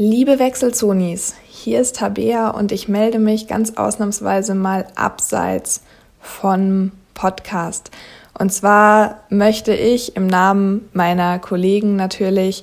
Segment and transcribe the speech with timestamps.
[0.00, 5.82] Liebe Wechselzonis, hier ist Tabea und ich melde mich ganz ausnahmsweise mal abseits
[6.20, 7.90] von Podcast.
[8.38, 12.62] Und zwar möchte ich im Namen meiner Kollegen natürlich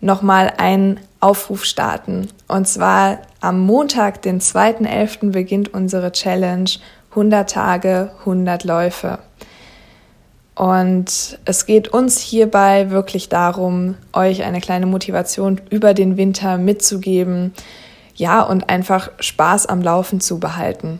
[0.00, 2.28] nochmal einen Aufruf starten.
[2.46, 5.32] Und zwar am Montag, den 2.11.
[5.32, 6.70] beginnt unsere Challenge
[7.10, 9.18] 100 Tage, 100 Läufe.
[10.58, 17.54] Und es geht uns hierbei wirklich darum, euch eine kleine Motivation über den Winter mitzugeben,
[18.16, 20.98] ja, und einfach Spaß am Laufen zu behalten.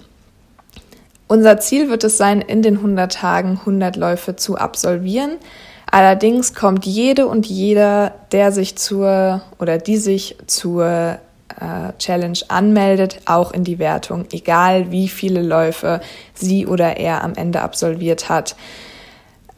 [1.27, 5.33] Unser Ziel wird es sein, in den 100 Tagen 100 Läufe zu absolvieren.
[5.91, 11.19] Allerdings kommt jede und jeder, der sich zur oder die sich zur äh,
[11.99, 16.01] Challenge anmeldet, auch in die Wertung, egal wie viele Läufe
[16.33, 18.55] sie oder er am Ende absolviert hat.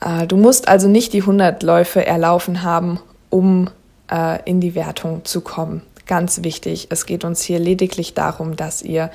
[0.01, 3.71] Äh, du musst also nicht die 100 Läufe erlaufen haben, um
[4.11, 5.83] äh, in die Wertung zu kommen.
[6.07, 9.11] Ganz wichtig, es geht uns hier lediglich darum, dass ihr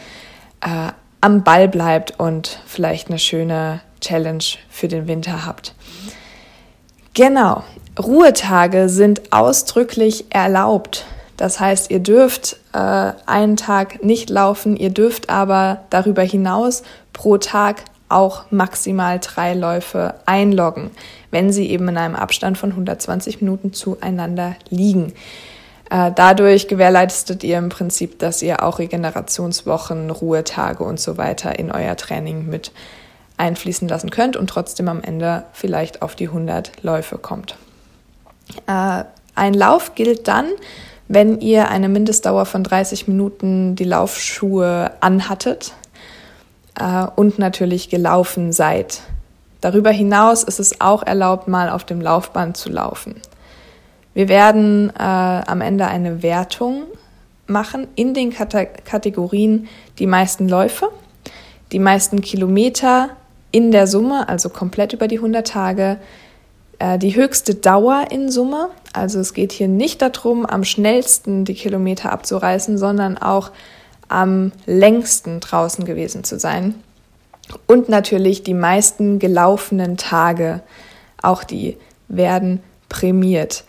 [0.62, 0.92] äh,
[1.22, 5.74] am Ball bleibt und vielleicht eine schöne Challenge für den Winter habt.
[7.14, 7.64] Genau,
[8.00, 11.06] Ruhetage sind ausdrücklich erlaubt.
[11.38, 17.38] Das heißt, ihr dürft äh, einen Tag nicht laufen, ihr dürft aber darüber hinaus pro
[17.38, 20.92] Tag auch maximal drei Läufe einloggen,
[21.32, 25.14] wenn sie eben in einem Abstand von 120 Minuten zueinander liegen.
[25.90, 31.72] Äh, dadurch gewährleistet ihr im Prinzip, dass ihr auch Regenerationswochen, Ruhetage und so weiter in
[31.72, 32.72] euer Training mit
[33.38, 37.58] einfließen lassen könnt und trotzdem am Ende vielleicht auf die 100 Läufe kommt.
[38.68, 39.04] Äh,
[39.36, 40.48] ein Lauf gilt dann,
[41.08, 45.74] wenn ihr eine Mindestdauer von 30 Minuten die Laufschuhe anhattet,
[46.80, 49.02] äh, und natürlich gelaufen seid.
[49.62, 53.16] Darüber hinaus ist es auch erlaubt, mal auf dem Laufband zu laufen.
[54.14, 56.84] Wir werden äh, am Ende eine Wertung
[57.48, 59.68] machen in den Kate Kategorien
[60.00, 60.90] die meisten Läufe,
[61.72, 63.10] die meisten Kilometer
[63.52, 65.98] in der Summe, also komplett über die 100 Tage,
[66.80, 68.70] äh, die höchste Dauer in Summe.
[68.94, 73.52] Also es geht hier nicht darum, am schnellsten die Kilometer abzureißen, sondern auch
[74.08, 76.76] am längsten draußen gewesen zu sein.
[77.68, 80.62] Und natürlich die meisten gelaufenen Tage,
[81.22, 81.78] auch die
[82.08, 83.64] werden prämiert.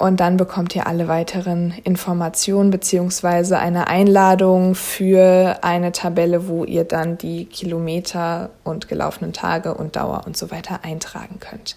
[0.00, 6.84] Und dann bekommt ihr alle weiteren Informationen beziehungsweise eine Einladung für eine Tabelle, wo ihr
[6.84, 11.76] dann die Kilometer und gelaufenen Tage und Dauer und so weiter eintragen könnt.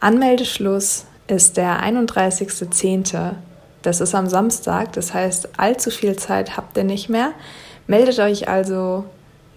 [0.00, 3.32] Anmeldeschluss ist der 31.10.
[3.82, 7.32] Das ist am Samstag, das heißt, allzu viel Zeit habt ihr nicht mehr.
[7.86, 9.04] Meldet euch also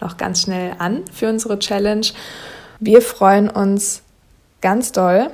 [0.01, 2.07] noch ganz schnell an für unsere Challenge.
[2.81, 4.01] Wir freuen uns
[4.59, 5.29] ganz doll,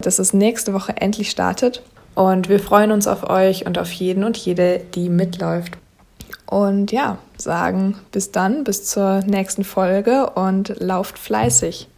[0.00, 1.80] dass es nächste Woche endlich startet
[2.14, 5.78] und wir freuen uns auf euch und auf jeden und jede, die mitläuft.
[6.46, 11.88] Und ja, sagen bis dann, bis zur nächsten Folge und lauft fleißig.